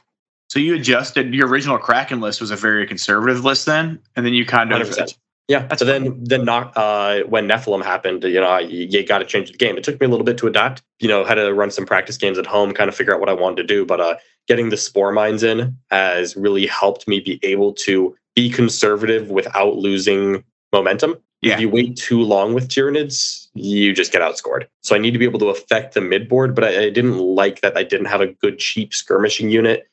[0.48, 4.35] So you adjusted your original Kraken list was a very conservative list then, and then
[4.35, 5.16] you kind of 100%.
[5.48, 5.66] Yeah.
[5.66, 9.24] That's so then, then not, uh, when Nephilim happened, you know, you, you got to
[9.24, 9.76] change the game.
[9.76, 10.82] It took me a little bit to adapt.
[10.98, 13.28] You know, had to run some practice games at home, kind of figure out what
[13.28, 13.87] I wanted to do.
[13.87, 14.16] But uh,
[14.48, 19.76] getting the spore mines in has really helped me be able to be conservative without
[19.76, 21.16] losing momentum.
[21.42, 21.55] Yeah.
[21.55, 24.66] If you wait too long with Tyranids, you just get outscored.
[24.81, 27.18] So I need to be able to affect the mid board, but I, I didn't
[27.18, 29.88] like that I didn't have a good, cheap skirmishing unit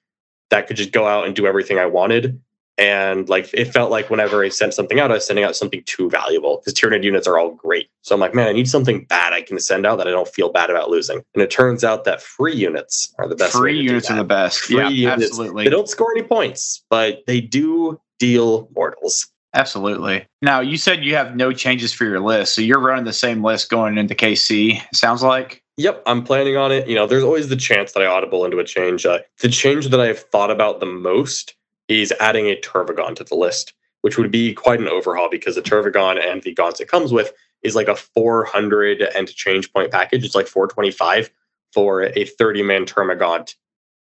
[0.49, 2.41] that could just go out and do everything I wanted.
[2.77, 5.83] And like it felt like whenever I sent something out, I was sending out something
[5.85, 7.89] too valuable because Tyranid units are all great.
[8.01, 10.27] So I'm like, man, I need something bad I can send out that I don't
[10.27, 11.23] feel bad about losing.
[11.35, 13.53] And it turns out that free units are the best.
[13.53, 14.59] free units are the best.
[14.59, 15.23] Free yeah, units.
[15.25, 15.65] absolutely.
[15.65, 19.27] They don't score any points, but they do deal mortals.
[19.53, 20.25] Absolutely.
[20.41, 23.43] Now you said you have no changes for your list, so you're running the same
[23.43, 24.81] list going into KC.
[24.93, 25.61] Sounds like.
[25.77, 26.87] Yep, I'm planning on it.
[26.87, 29.05] You know, there's always the chance that I audible into a change.
[29.05, 31.55] Uh, the change that I've thought about the most
[31.87, 35.61] is adding a Tervigon to the list which would be quite an overhaul because the
[35.61, 40.25] Tervigon and the gaunts it comes with is like a 400 and change point package.
[40.25, 41.31] It's like 425
[41.71, 43.55] for a 30 man Termagant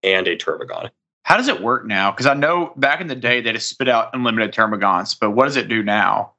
[0.02, 0.90] and a Tervigon.
[1.26, 2.12] How does it work now?
[2.12, 5.46] Because I know back in the day they just spit out unlimited Termagants, but what
[5.46, 6.30] does it do now?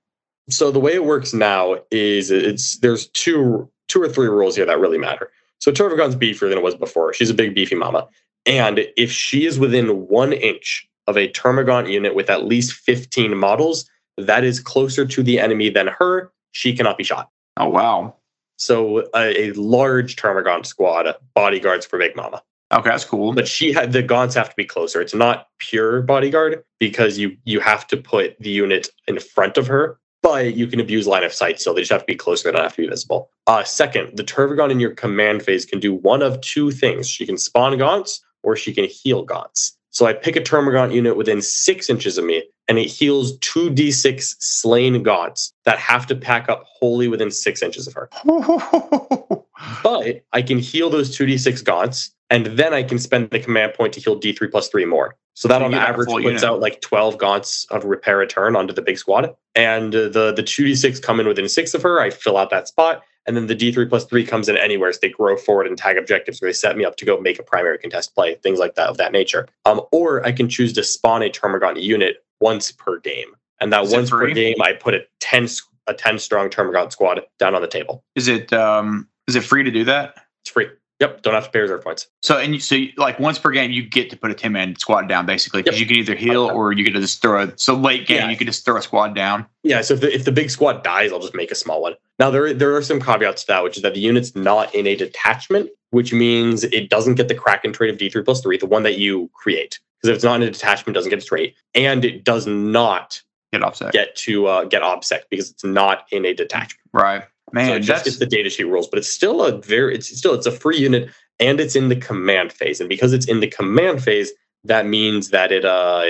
[0.49, 4.65] So the way it works now is it's there's two two or three rules here
[4.65, 5.29] that really matter.
[5.59, 7.13] So Termagant's beefier than it was before.
[7.13, 8.07] She's a big beefy mama.
[8.45, 13.35] And if she is within one inch of a Termagant unit with at least 15
[13.35, 16.31] models, that is closer to the enemy than her.
[16.53, 17.29] She cannot be shot.
[17.57, 18.15] Oh wow.
[18.55, 22.41] So a, a large Termagant squad bodyguards for Big Mama.
[22.71, 23.33] Okay, that's cool.
[23.33, 24.99] But she had the gaunts have to be closer.
[25.01, 29.67] It's not pure bodyguard because you you have to put the unit in front of
[29.67, 32.49] her, but you can abuse line of sight, so they just have to be closer.
[32.49, 33.31] They don't have to be visible.
[33.47, 37.07] Uh, second, the Tervigon in your command phase can do one of two things.
[37.07, 39.77] She can spawn gaunts or she can heal gaunts.
[39.91, 44.35] So I pick a Termagant unit within six inches of me, and it heals 2d6
[44.39, 48.09] slain gaunts that have to pack up wholly within six inches of her.
[49.83, 53.93] but I can heal those 2d6 gaunts, and then I can spend the command point
[53.93, 55.15] to heal d3 plus three more.
[55.33, 56.43] So that So on average puts unit.
[56.43, 59.35] out like 12 gaunts of repair return onto the big squad.
[59.53, 62.01] And uh, the, the 2d6 come in within six of her.
[62.01, 63.03] I fill out that spot.
[63.27, 64.91] And then the d3 plus three comes in anywhere.
[64.93, 67.37] So they grow forward and tag objectives where they set me up to go make
[67.37, 69.47] a primary contest play, things like that of that nature.
[69.65, 73.29] Um, or I can choose to spawn a Termagant unit once per game.
[73.59, 75.47] And that Is once per game, I put a 10
[75.87, 78.03] a 10 strong Termagant squad down on the table.
[78.15, 80.15] is it um is it free to do that?
[80.43, 80.67] It's free.
[80.99, 81.21] Yep.
[81.21, 82.07] Don't have to pay reserve points.
[82.23, 84.51] So and you, so you, like once per game you get to put a ten
[84.51, 85.81] man squad down basically because Yep.
[85.81, 86.55] you can either heal Okay.
[86.55, 88.29] or you can just throw a so late game Yeah.
[88.29, 89.45] you can just throw a squad down.
[89.63, 91.93] Yeah, so if the, if the big squad dies, I'll just make a small one.
[92.19, 94.87] Now there there are some caveats to that, which is that the unit's not in
[94.87, 98.65] a detachment, which means it doesn't get the Kraken trait of D3 plus three, the
[98.65, 99.79] one that you create.
[100.01, 102.45] Because if it's not in a detachment, it doesn't get its rate, and it does
[102.47, 103.21] not
[103.53, 103.93] Get offset.
[103.93, 106.81] get to uh, get obsec because it's not in a detachment.
[106.93, 107.21] right.
[107.23, 110.15] so Man, it just gets the data sheet rules, but it's still a very it's
[110.17, 113.39] still it's a free unit and it's in the command phase, and because it's in
[113.39, 114.31] the command phase,
[114.65, 116.05] that means that it uh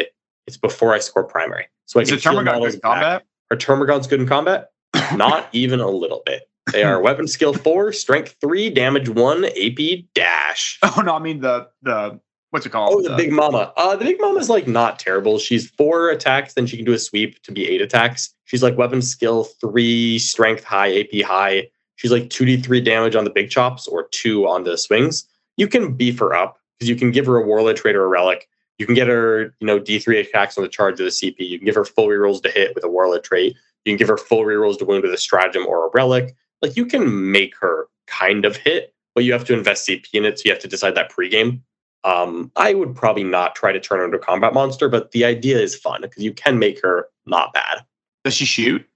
[0.47, 1.67] it's before I score primary.
[1.86, 3.26] So I is can it heal Termagant models good in combat?
[3.52, 4.71] Are Termagants good in combat?
[5.15, 6.50] Not even a little bit.
[6.73, 10.80] They are weapon skill four, strength three, damage one, AP dash.
[10.84, 12.19] Oh no, I mean the the
[12.51, 12.93] what's it called?
[12.93, 13.73] Oh, the big mama.
[13.77, 15.39] Uh, the big mama's like not terrible.
[15.39, 18.33] She's four attacks, then she can do a sweep to be eight attacks.
[18.45, 21.69] She's like weapon skill three, strength high, AP high.
[21.95, 25.27] She's like 2d3 damage on the big chops or two on the swings.
[25.57, 28.07] You can beef her up because you can give her a warlord trait or a
[28.07, 28.47] relic.
[28.77, 31.39] You can get her, you know, D3 attacks on the charge of the CP.
[31.39, 33.55] You can give her full rerolls to hit with a warlord trait.
[33.83, 36.36] You can give her full rerolls to wound with a stratagem or a relic.
[36.62, 40.25] Like you can make her kind of hit, but you have to invest CP in
[40.25, 40.38] it.
[40.38, 41.62] So you have to decide that pregame.
[42.08, 45.26] Um, I would probably not try to turn her into a combat monster, but the
[45.26, 47.84] idea is fun because you can make her not bad.
[48.24, 48.88] Does she shoot?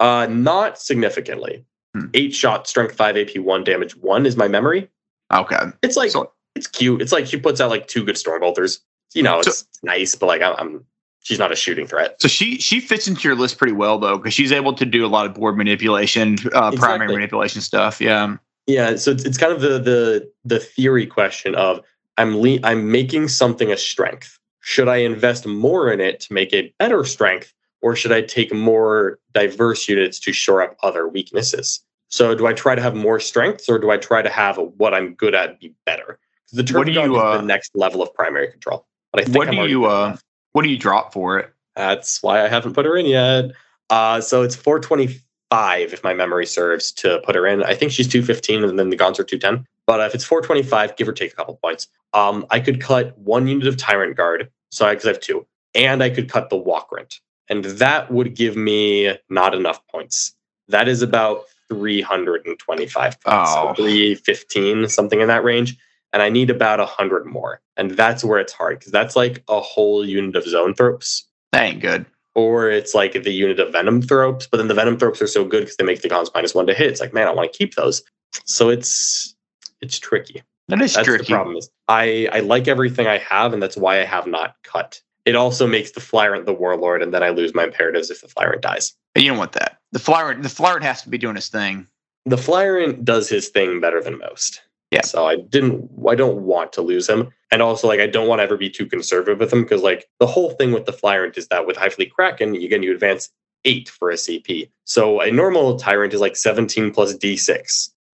[0.00, 1.64] Uh, not significantly.
[1.94, 2.06] Hmm.
[2.12, 4.90] Eight shot, strength five, AP one, damage one is my memory.
[5.32, 5.56] Okay.
[5.82, 7.00] It's like So- it's cute.
[7.00, 8.80] It's like she puts out like two good storm bolters.
[9.14, 10.84] You know, So- it's nice, but like I'm, I'm
[11.20, 12.20] she's not a shooting threat.
[12.20, 15.06] So she she fits into your list pretty well though because she's able to do
[15.06, 17.98] a lot of board manipulation, uh, primary manipulation stuff.
[18.00, 18.36] Yeah.
[18.66, 21.80] Yeah, so it's, it's kind of the the the theory question of
[22.18, 24.38] I'm le- I'm making something a strength.
[24.60, 28.52] Should I invest more in it to make it better strength, or should I take
[28.52, 31.80] more diverse units to shore up other weaknesses?
[32.08, 34.94] So do I try to have more strengths, or do I try to have what
[34.94, 36.18] I'm good at be better?
[36.52, 38.86] the What do you, is uh, the next level of primary control.
[39.12, 40.16] But I think What I'm do you uh
[40.52, 41.52] what do you drop for it?
[41.76, 43.52] That's why I haven't put her in yet.
[43.90, 47.62] Uh, so it's 425 if my memory serves to put her in.
[47.62, 49.66] I think she's 215 and then the Gaunts are 210.
[49.86, 53.46] But if it's 425, give or take a couple points, um, I could cut one
[53.48, 54.50] unit of Tyrant Guard.
[54.70, 58.34] So I, because I have two, and I could cut the Walkrent, and that would
[58.34, 60.34] give me not enough points.
[60.68, 63.68] That is about 325 points, Oh.
[63.68, 65.76] so 315, something in that range.
[66.12, 67.60] And I need about 100 more.
[67.76, 71.80] And that's where it's hard because that's like a whole unit of Zoanthropes That ain't
[71.80, 72.06] good.
[72.38, 75.76] Or it's like the unit of Venomthropes, but then the Venomthropes are so good because
[75.76, 76.86] they make the cons minus one to hit.
[76.86, 78.00] It's like, man, I want to keep those.
[78.44, 79.34] So it's
[79.80, 80.44] it's tricky.
[80.68, 81.24] That is That's tricky.
[81.24, 81.56] the problem.
[81.56, 85.02] Is I I like everything I have, and that's why I have not cut.
[85.24, 88.28] It also makes the Flyrant the warlord, and then I lose my imperatives if the
[88.28, 88.94] Flyrant dies.
[89.14, 89.78] But you don't want that.
[89.90, 91.88] The flyer the flyer has to be doing his thing.
[92.26, 94.62] The Flyrant does his thing better than most.
[94.92, 95.00] Yeah.
[95.02, 95.90] So I didn't.
[96.08, 98.70] I don't want to lose him, and also like I don't want to ever be
[98.70, 101.76] too conservative with them because like the whole thing with the Flyrant is that with
[101.76, 103.30] Hive Fleet Kraken, again you advance
[103.64, 104.70] eight for a CP.
[104.84, 107.48] So a normal Tyrant is like seventeen plus D6,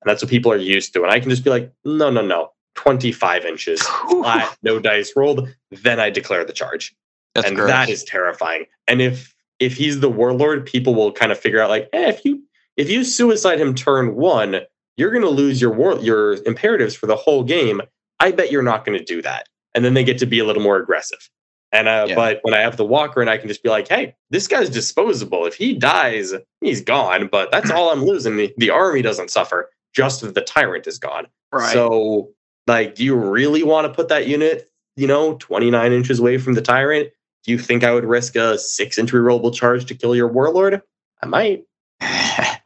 [0.02, 1.02] and that's what people are used to.
[1.02, 5.12] And I can just be like, no, no, no, twenty five inches flat, no dice
[5.16, 5.48] rolled.
[5.70, 6.94] Then I declare the charge,
[7.34, 7.68] That's and gross.
[7.68, 8.66] that is terrifying.
[8.86, 12.24] And if if he's the warlord, people will kind of figure out like, eh, if
[12.24, 12.42] you
[12.76, 14.60] if you suicide him turn one,
[14.96, 17.80] you're going to lose your war your imperatives for the whole game.
[18.20, 20.44] I bet you're not going to do that, and then they get to be a
[20.44, 21.28] little more aggressive.
[21.72, 22.14] And uh, Yeah.
[22.14, 24.70] but when I have the walker, and I can just be like, hey, this guy's
[24.70, 25.44] disposable.
[25.44, 27.26] If he dies, he's gone.
[27.26, 28.36] But that's all I'm losing.
[28.36, 29.70] The, the army doesn't suffer.
[29.92, 31.26] Just the tyrant is gone.
[31.52, 31.72] Right.
[31.72, 32.30] So,
[32.66, 36.54] like, do you really want to put that unit, you know, 29 inches away from
[36.54, 37.10] the tyrant?
[37.44, 40.80] Do you think I would risk a six inch rerollable charge to kill your warlord?
[41.22, 41.64] I might.
[42.00, 42.58] yeah,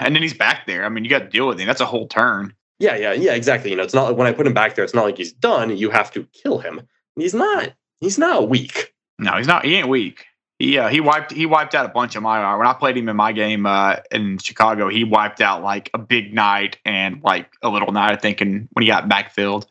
[0.00, 0.84] and then he's back there.
[0.84, 1.66] I mean, you got to deal with him.
[1.66, 2.54] That's a whole turn.
[2.78, 3.70] Yeah, yeah, yeah, exactly.
[3.70, 5.32] You know, it's not like when I put him back there, it's not like he's
[5.32, 5.76] done.
[5.76, 6.82] You have to kill him.
[7.16, 7.72] He's not.
[8.00, 8.92] He's not weak.
[9.18, 9.64] No, he's not.
[9.64, 10.24] He ain't weak.
[10.58, 13.08] He uh, he wiped he wiped out a bunch of my when I played him
[13.08, 14.88] in my game uh, in Chicago.
[14.88, 18.12] He wiped out like a big knight and like a little knight.
[18.12, 19.66] I think, and when he got backfilled,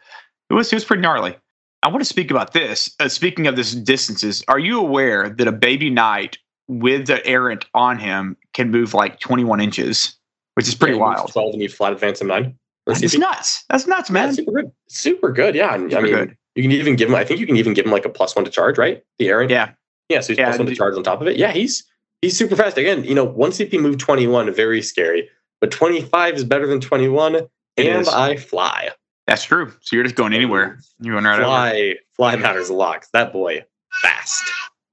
[0.49, 1.35] it was it was pretty gnarly.
[1.83, 2.93] I want to speak about this.
[2.99, 6.37] Uh, speaking of this distances, are you aware that a baby knight
[6.67, 10.15] with the errant on him can move like 21 inches,
[10.55, 11.31] which is pretty Yeah, wild.
[11.31, 12.57] 12 and you flat advance him nine.
[12.85, 13.19] Or That's CP.
[13.19, 13.63] nuts.
[13.69, 14.33] That's nuts, Yeah, man.
[14.33, 14.71] super good.
[14.87, 15.55] Super good.
[15.55, 15.73] Yeah.
[15.73, 16.37] And, I Super mean, good.
[16.55, 18.35] you can even give him, I think you can even give him like a plus
[18.35, 19.03] one to charge, right?
[19.19, 19.49] The Aaron.
[19.49, 19.71] Yeah.
[20.09, 20.19] Yeah.
[20.19, 21.37] So he's Yeah, plus one to charge on top of it.
[21.37, 21.51] Yeah.
[21.51, 21.83] He's,
[22.21, 22.77] he's super fast.
[22.77, 25.29] Again, you know, one CP move 21, very scary,
[25.61, 27.37] but 25 is better than 21.
[27.77, 28.07] And.
[28.09, 28.89] I fly.
[29.27, 29.71] That's true.
[29.81, 30.79] So you're just going anywhere.
[30.99, 31.45] You're going right over.
[31.45, 32.99] Fly, fly matters a lot.
[33.01, 33.63] 'cause That boy,
[34.01, 34.43] fast.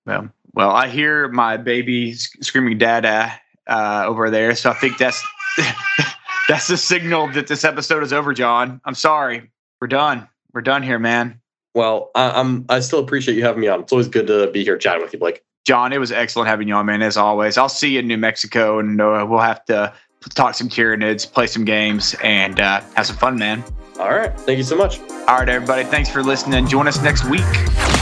[0.07, 3.33] Well, well, I hear my baby sc- screaming "Dada"
[3.67, 5.21] uh, over there, so I think that's
[6.51, 8.35] that's the signal that this episode is over.
[8.35, 9.49] John, I'm sorry.
[9.81, 10.29] We're done.
[10.53, 11.41] We're done here, man.
[11.77, 13.81] Well, I, I'm, I still appreciate you having me on.
[13.83, 15.45] It's always good to be here chatting with you, Blake.
[15.65, 17.03] John, it was excellent having you on, man.
[17.03, 19.93] As always, I'll see you in New Mexico, and uh, we'll have to
[20.35, 23.63] talk some Tyranids, play some games, and uh, have some fun, man.
[24.01, 24.37] All right.
[24.41, 24.99] Thank you so much.
[25.29, 25.85] All right, everybody.
[25.85, 26.67] Thanks for listening.
[26.67, 28.00] Join us next week.